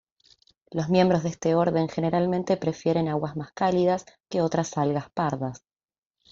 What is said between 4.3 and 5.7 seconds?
otras algas pardas.